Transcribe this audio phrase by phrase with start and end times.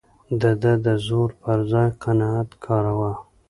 [0.41, 0.51] ده
[0.85, 3.13] د زور پر ځای قناعت کاراوه.